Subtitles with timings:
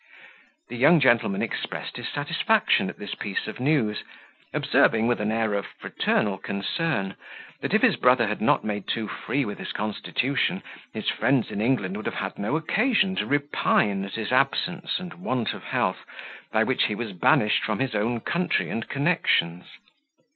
[0.69, 4.03] The young gentleman expressed his satisfaction at this piece of news;
[4.51, 7.13] observing, with an air of fraternal concern,
[7.59, 11.61] that if his brother had not made too free with his constitution, his friends in
[11.61, 16.03] England would have had no occasion to repine at his absence and want of health,
[16.51, 19.65] by which he was banished from his own country and connections.